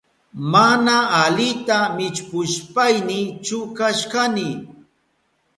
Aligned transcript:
Mana 0.51 0.95
alita 1.21 1.77
millpushpayni 1.95 3.19
chukashkani. 3.45 4.47